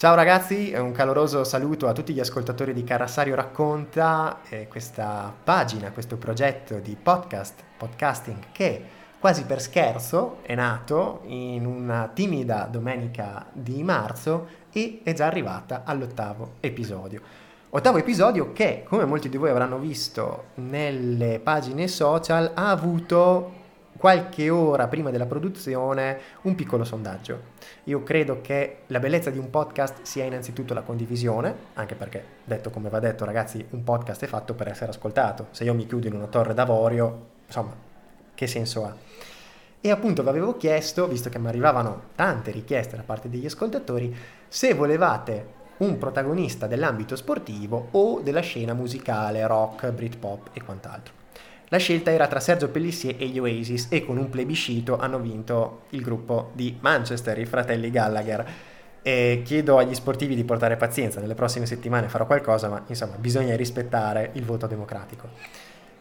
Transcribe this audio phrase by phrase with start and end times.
[0.00, 5.90] Ciao ragazzi, un caloroso saluto a tutti gli ascoltatori di Carassario Racconta, eh, questa pagina,
[5.90, 8.80] questo progetto di podcast, podcasting che
[9.18, 15.82] quasi per scherzo è nato in una timida domenica di marzo e è già arrivata
[15.84, 17.20] all'ottavo episodio.
[17.70, 23.52] Ottavo episodio che, come molti di voi avranno visto nelle pagine social, ha avuto
[23.98, 27.56] qualche ora prima della produzione un piccolo sondaggio.
[27.84, 32.70] Io credo che la bellezza di un podcast sia innanzitutto la condivisione, anche perché, detto
[32.70, 35.48] come va detto ragazzi, un podcast è fatto per essere ascoltato.
[35.50, 37.74] Se io mi chiudo in una torre d'avorio, insomma,
[38.34, 38.94] che senso ha?
[39.80, 44.14] E appunto vi avevo chiesto, visto che mi arrivavano tante richieste da parte degli ascoltatori,
[44.46, 51.17] se volevate un protagonista dell'ambito sportivo o della scena musicale, rock, Britpop e quant'altro.
[51.70, 55.82] La scelta era tra Sergio Pellissier e gli Oasis e con un plebiscito hanno vinto
[55.90, 58.46] il gruppo di Manchester, i fratelli Gallagher.
[59.02, 63.54] E chiedo agli sportivi di portare pazienza, nelle prossime settimane farò qualcosa, ma insomma bisogna
[63.54, 65.28] rispettare il voto democratico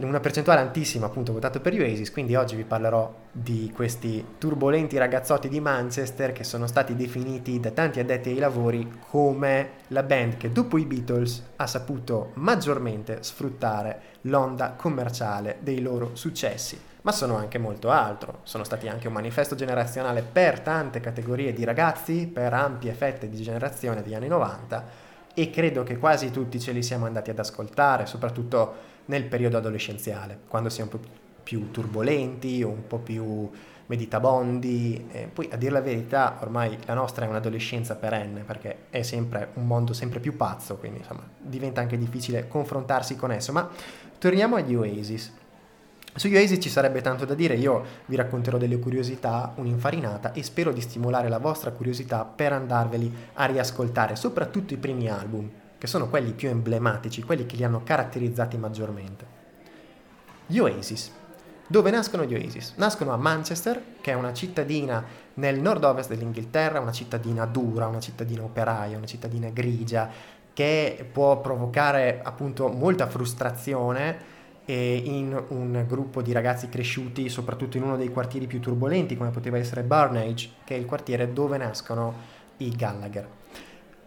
[0.00, 5.48] una percentuale altissima appunto votato per Oasis, quindi oggi vi parlerò di questi turbolenti ragazzotti
[5.48, 10.52] di Manchester che sono stati definiti da tanti addetti ai lavori come la band che
[10.52, 17.58] dopo i Beatles ha saputo maggiormente sfruttare l'onda commerciale dei loro successi, ma sono anche
[17.58, 22.92] molto altro, sono stati anche un manifesto generazionale per tante categorie di ragazzi, per ampie
[22.92, 27.30] fette di generazione degli anni 90 e credo che quasi tutti ce li siamo andati
[27.30, 31.00] ad ascoltare, soprattutto nel periodo adolescenziale, quando si è un po'
[31.42, 33.50] più turbolenti, un po' più
[33.86, 35.08] meditabondi.
[35.10, 39.50] E poi a dire la verità, ormai la nostra è un'adolescenza perenne perché è sempre
[39.54, 43.52] un mondo sempre più pazzo, quindi insomma diventa anche difficile confrontarsi con esso.
[43.52, 43.68] Ma
[44.18, 45.32] torniamo agli Oasis.
[46.14, 50.72] Sugli Oasis ci sarebbe tanto da dire, io vi racconterò delle curiosità, un'infarinata e spero
[50.72, 55.48] di stimolare la vostra curiosità per andarveli a riascoltare, soprattutto i primi album,
[55.78, 59.26] che sono quelli più emblematici, quelli che li hanno caratterizzati maggiormente.
[60.46, 61.12] Gli Oasis.
[61.66, 62.74] Dove nascono gli Oasis?
[62.76, 65.04] Nascono a Manchester, che è una cittadina
[65.34, 70.10] nel nord-ovest dell'Inghilterra, una cittadina dura, una cittadina operaia, una cittadina grigia,
[70.52, 77.96] che può provocare appunto molta frustrazione in un gruppo di ragazzi cresciuti soprattutto in uno
[77.96, 82.14] dei quartieri più turbolenti come poteva essere Burnage, che è il quartiere dove nascono
[82.58, 83.37] i Gallagher.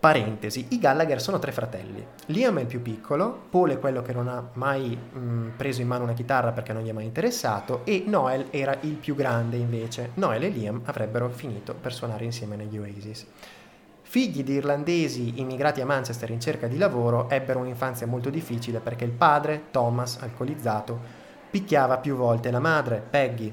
[0.00, 2.06] Parentesi, i Gallagher sono tre fratelli.
[2.26, 5.88] Liam è il più piccolo, Paul è quello che non ha mai mh, preso in
[5.88, 9.56] mano una chitarra perché non gli è mai interessato e Noel era il più grande
[9.56, 10.10] invece.
[10.14, 13.26] Noel e Liam avrebbero finito per suonare insieme negli Oasis.
[14.02, 19.04] Figli di irlandesi immigrati a Manchester in cerca di lavoro, ebbero un'infanzia molto difficile perché
[19.04, 23.52] il padre, Thomas, alcolizzato, picchiava più volte la madre, Peggy,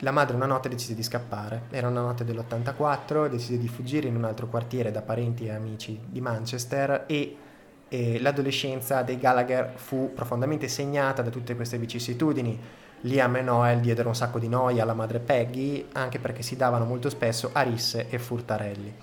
[0.00, 4.14] la madre una notte decise di scappare, era una notte dell'84, decise di fuggire in
[4.14, 7.36] un altro quartiere da parenti e amici di Manchester e,
[7.88, 12.60] e l'adolescenza dei Gallagher fu profondamente segnata da tutte queste vicissitudini.
[13.02, 16.84] Liam e Noel diedero un sacco di noia alla madre Peggy, anche perché si davano
[16.84, 18.94] molto spesso a risse e furtarelli.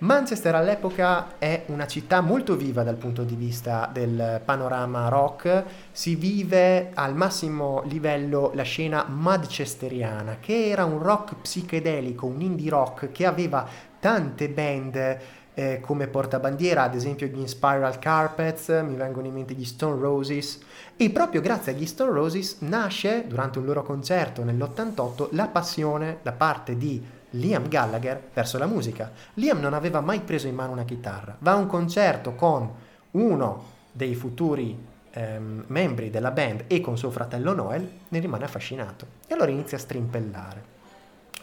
[0.00, 6.14] Manchester all'epoca è una città molto viva dal punto di vista del panorama rock, si
[6.14, 13.10] vive al massimo livello la scena manchesteriana, che era un rock psichedelico, un indie rock
[13.10, 13.66] che aveva
[13.98, 15.18] tante band
[15.54, 20.60] eh, come portabandiera, ad esempio gli Spiral Carpets, mi vengono in mente gli Stone Roses,
[20.96, 26.30] e proprio grazie agli Stone Roses nasce, durante un loro concerto nell'88, la passione da
[26.30, 29.10] parte di Liam Gallagher verso la musica.
[29.34, 31.36] Liam non aveva mai preso in mano una chitarra.
[31.38, 32.70] Va a un concerto con
[33.12, 34.76] uno dei futuri
[35.10, 39.76] ehm, membri della band e con suo fratello Noel, ne rimane affascinato e allora inizia
[39.76, 40.76] a strimpellare.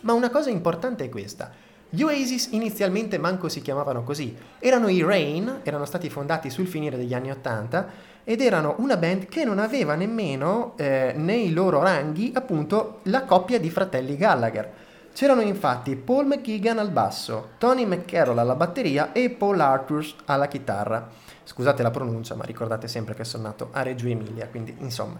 [0.02, 1.52] Ma una cosa importante è questa.
[1.90, 6.98] Gli Oasis inizialmente manco si chiamavano così, erano i Rain, erano stati fondati sul finire
[6.98, 12.32] degli anni Ottanta ed erano una band che non aveva nemmeno eh, nei loro ranghi
[12.34, 14.72] appunto la coppia di fratelli Gallagher
[15.16, 21.08] C'erano infatti Paul McGeegan al basso, Tony McCarroll alla batteria e Paul Arthurs alla chitarra.
[21.42, 25.18] Scusate la pronuncia, ma ricordate sempre che sono nato a Reggio Emilia, quindi insomma,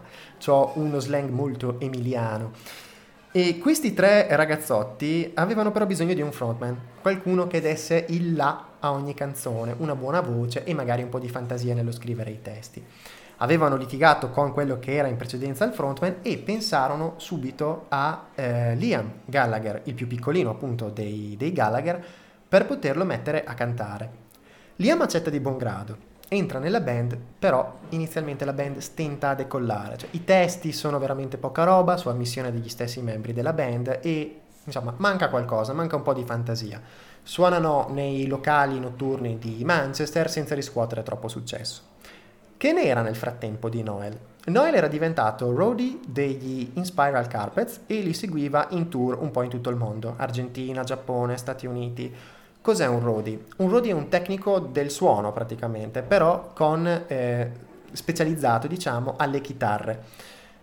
[0.48, 2.52] ho uno slang molto emiliano.
[3.32, 8.72] E questi tre ragazzotti avevano però bisogno di un frontman, qualcuno che desse il là
[8.82, 12.42] a ogni canzone, una buona voce e magari un po' di fantasia nello scrivere i
[12.42, 12.84] testi
[13.38, 18.76] avevano litigato con quello che era in precedenza il frontman e pensarono subito a eh,
[18.76, 22.04] Liam Gallagher, il più piccolino appunto dei, dei Gallagher,
[22.48, 24.24] per poterlo mettere a cantare.
[24.78, 25.98] Liam accetta di buon grado,
[26.28, 31.38] entra nella band, però inizialmente la band stenta a decollare, cioè, i testi sono veramente
[31.38, 36.02] poca roba su ammissione degli stessi membri della band e insomma manca qualcosa, manca un
[36.02, 36.82] po' di fantasia.
[37.22, 41.94] Suonano nei locali notturni di Manchester senza riscuotere troppo successo.
[42.58, 44.18] Che ne era nel frattempo di Noel?
[44.46, 49.50] Noel era diventato roadie degli Inspiral Carpets e li seguiva in tour un po' in
[49.50, 52.14] tutto il mondo, Argentina, Giappone, Stati Uniti.
[52.62, 53.44] Cos'è un roadie?
[53.58, 57.52] Un roadie è un tecnico del suono praticamente, però con, eh,
[57.92, 60.04] specializzato diciamo alle chitarre.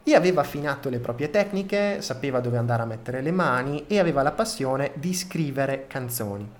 [0.03, 4.23] E aveva affinato le proprie tecniche, sapeva dove andare a mettere le mani e aveva
[4.23, 6.51] la passione di scrivere canzoni.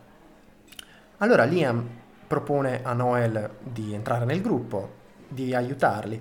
[1.19, 1.89] Allora Liam
[2.27, 5.01] propone a Noel di entrare nel gruppo,
[5.33, 6.21] di aiutarli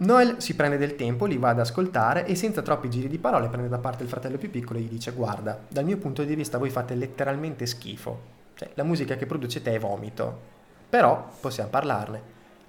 [0.00, 3.48] Noel si prende del tempo, li va ad ascoltare e senza troppi giri di parole
[3.48, 6.36] prende da parte il fratello più piccolo e gli dice guarda, dal mio punto di
[6.36, 8.20] vista voi fate letteralmente schifo,
[8.54, 10.40] cioè la musica che producete è vomito,
[10.88, 12.22] però possiamo parlarne,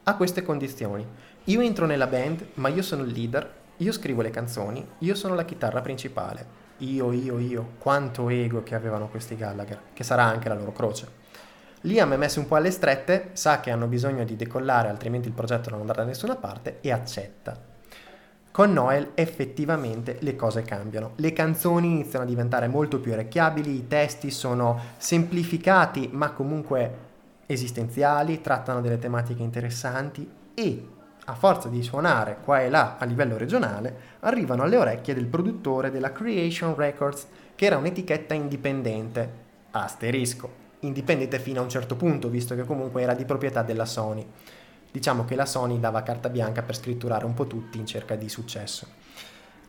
[0.05, 1.05] a queste condizioni.
[1.43, 5.35] Io entro nella band, ma io sono il leader, io scrivo le canzoni, io sono
[5.35, 6.57] la chitarra principale.
[6.79, 11.18] Io, io, io, quanto ego che avevano questi Gallagher, che sarà anche la loro croce.
[11.83, 15.33] Liam è messo un po' alle strette, sa che hanno bisogno di decollare, altrimenti il
[15.33, 17.57] progetto non andrà da nessuna parte e accetta.
[18.51, 21.13] Con Noel effettivamente le cose cambiano.
[21.15, 27.07] Le canzoni iniziano a diventare molto più orecchiabili, i testi sono semplificati ma comunque
[27.45, 30.87] esistenziali, trattano delle tematiche interessanti e
[31.23, 35.91] a forza di suonare qua e là a livello regionale, arrivano alle orecchie del produttore
[35.91, 37.25] della Creation Records,
[37.55, 39.47] che era un'etichetta indipendente.
[39.71, 44.25] Asterisco indipendente fino a un certo punto, visto che comunque era di proprietà della Sony.
[44.91, 48.29] Diciamo che la Sony dava carta bianca per scritturare un po' tutti in cerca di
[48.29, 48.87] successo.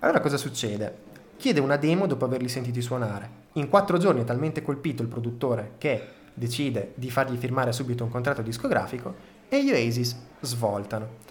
[0.00, 1.08] Allora cosa succede?
[1.36, 3.48] Chiede una demo dopo averli sentiti suonare.
[3.54, 8.10] In quattro giorni è talmente colpito il produttore che decide di fargli firmare subito un
[8.10, 9.14] contratto discografico
[9.48, 11.28] e gli Oasis svoltano.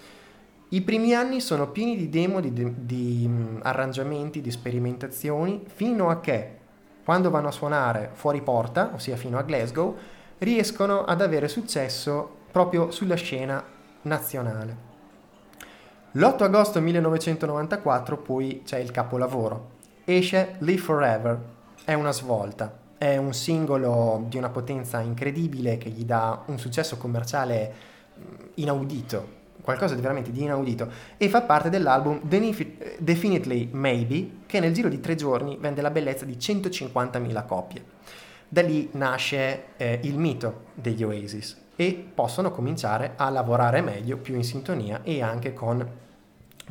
[0.72, 6.10] I primi anni sono pieni di demo, di, di, di mm, arrangiamenti, di sperimentazioni, fino
[6.10, 6.58] a che
[7.04, 9.96] quando vanno a suonare fuori porta, ossia fino a Glasgow,
[10.38, 13.62] riescono ad avere successo proprio sulla scena
[14.02, 14.88] nazionale.
[16.12, 19.78] L'8 agosto 1994 poi c'è il capolavoro.
[20.04, 21.38] Esce Live Forever,
[21.84, 26.96] è una svolta, è un singolo di una potenza incredibile che gli dà un successo
[26.96, 27.74] commerciale
[28.54, 34.88] inaudito qualcosa di veramente di inaudito, e fa parte dell'album Definitely Maybe, che nel giro
[34.88, 37.84] di tre giorni vende la bellezza di 150.000 copie.
[38.48, 44.34] Da lì nasce eh, il mito degli Oasis e possono cominciare a lavorare meglio, più
[44.34, 45.88] in sintonia e anche con,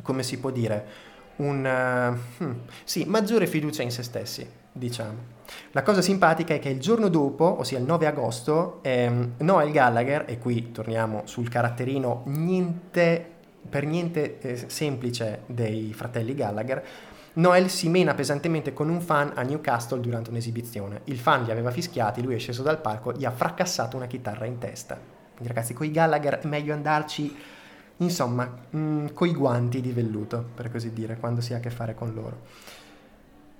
[0.02, 2.52] come si può dire, un, uh, hmm,
[2.84, 5.38] sì, maggiore fiducia in se stessi, diciamo.
[5.72, 10.24] La cosa simpatica è che il giorno dopo, ossia il 9 agosto, ehm, Noel Gallagher,
[10.26, 13.26] e qui torniamo sul caratterino niente,
[13.68, 16.84] per niente eh, semplice dei fratelli Gallagher,
[17.32, 21.02] Noel si mena pesantemente con un fan a Newcastle durante un'esibizione.
[21.04, 24.46] Il fan gli aveva fischiati, lui è sceso dal palco, gli ha fracassato una chitarra
[24.46, 24.94] in testa.
[24.96, 27.34] Quindi ragazzi, con i Gallagher è meglio andarci,
[27.98, 31.70] insomma, mh, mm, coi guanti di velluto, per così dire, quando si ha a che
[31.70, 32.40] fare con loro.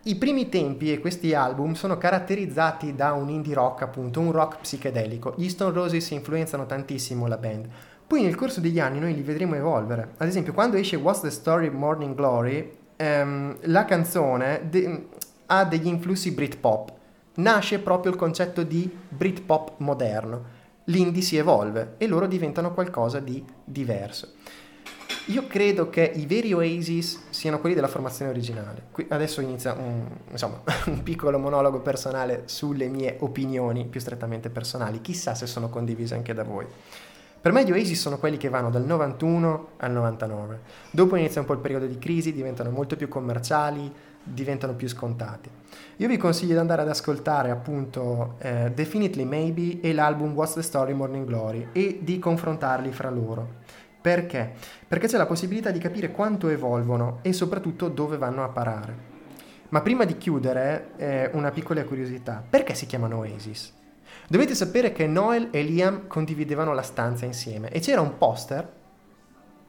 [0.04, 4.60] I primi tempi e questi album sono caratterizzati da un indie rock, appunto, un rock
[4.60, 5.34] psichedelico.
[5.36, 7.68] Gli Stone Roses influenzano tantissimo la band.
[8.06, 10.14] Poi nel corso degli anni noi li vedremo evolvere.
[10.16, 15.08] Ad esempio, quando esce What's the Story Morning Glory, ehm, la canzone de-
[15.46, 16.92] ha degli influssi Britpop.
[17.34, 20.58] Nasce proprio il concetto di Britpop moderno.
[20.84, 24.28] L'indie si evolve e loro diventano qualcosa di diverso.
[25.26, 28.84] Io credo che i veri Oasis siano quelli della formazione originale.
[28.90, 35.00] Qui adesso inizia un, insomma, un piccolo monologo personale sulle mie opinioni più strettamente personali.
[35.00, 36.66] Chissà se sono condivise anche da voi.
[37.40, 40.60] Per me gli Oasis sono quelli che vanno dal 91 al 99.
[40.90, 43.90] Dopo inizia un po' il periodo di crisi, diventano molto più commerciali,
[44.22, 45.48] diventano più scontati.
[45.96, 50.62] Io vi consiglio di andare ad ascoltare appunto eh, Definitely Maybe e l'album What's the
[50.62, 53.58] Story Morning Glory e di confrontarli fra loro.
[54.00, 54.52] Perché?
[54.88, 59.08] Perché c'è la possibilità di capire quanto evolvono e soprattutto dove vanno a parare.
[59.68, 62.42] Ma prima di chiudere, eh, una piccola curiosità.
[62.48, 63.72] Perché si chiamano Oasis?
[64.26, 68.78] Dovete sapere che Noel e Liam condividevano la stanza insieme e c'era un poster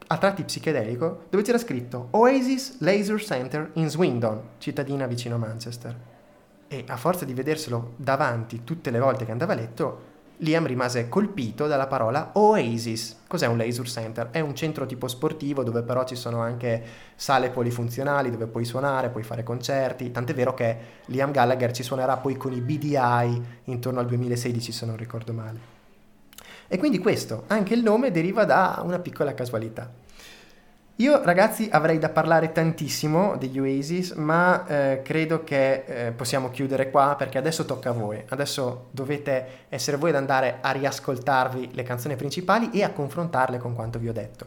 [0.06, 5.96] a tratti psichedelico dove c'era scritto Oasis Laser Center in Swindon, cittadina vicino a Manchester.
[6.68, 10.11] E a forza di vederselo davanti tutte le volte che andava a letto,
[10.42, 13.20] Liam rimase colpito dalla parola Oasis.
[13.28, 14.30] Cos'è un laser center?
[14.30, 16.82] È un centro tipo sportivo dove però ci sono anche
[17.14, 22.16] sale polifunzionali dove puoi suonare, puoi fare concerti, tant'è vero che Liam Gallagher ci suonerà
[22.16, 25.60] poi con i BDI intorno al 2016 se non ricordo male.
[26.66, 29.88] E quindi questo, anche il nome deriva da una piccola casualità.
[30.96, 36.90] Io ragazzi avrei da parlare tantissimo degli Oasis, ma eh, credo che eh, possiamo chiudere
[36.90, 38.22] qua perché adesso tocca a voi.
[38.28, 43.74] Adesso dovete essere voi ad andare a riascoltarvi le canzoni principali e a confrontarle con
[43.74, 44.46] quanto vi ho detto.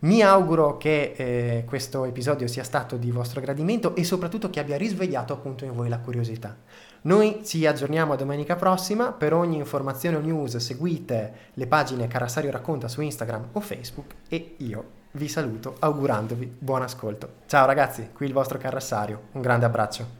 [0.00, 4.76] Mi auguro che eh, questo episodio sia stato di vostro gradimento e soprattutto che abbia
[4.76, 6.54] risvegliato appunto in voi la curiosità.
[7.02, 12.50] Noi ci aggiorniamo a domenica prossima, per ogni informazione o news seguite le pagine Carassario
[12.50, 17.32] Racconta su Instagram o Facebook e io vi saluto augurandovi buon ascolto.
[17.46, 20.17] Ciao ragazzi, qui il vostro Carassario, un grande abbraccio.